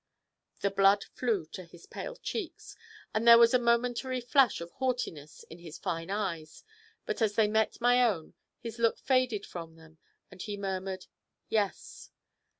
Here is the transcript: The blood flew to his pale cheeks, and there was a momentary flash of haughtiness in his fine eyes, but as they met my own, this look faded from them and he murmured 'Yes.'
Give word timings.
The 0.61 0.71
blood 0.71 1.03
flew 1.13 1.45
to 1.51 1.63
his 1.63 1.85
pale 1.85 2.15
cheeks, 2.15 2.75
and 3.13 3.27
there 3.27 3.37
was 3.37 3.53
a 3.53 3.59
momentary 3.59 4.19
flash 4.19 4.59
of 4.59 4.71
haughtiness 4.71 5.43
in 5.43 5.59
his 5.59 5.77
fine 5.77 6.09
eyes, 6.09 6.63
but 7.05 7.21
as 7.21 7.35
they 7.35 7.47
met 7.47 7.79
my 7.79 8.01
own, 8.03 8.33
this 8.63 8.79
look 8.79 8.97
faded 8.97 9.45
from 9.45 9.75
them 9.75 9.99
and 10.31 10.41
he 10.41 10.57
murmured 10.57 11.05
'Yes.' 11.49 12.09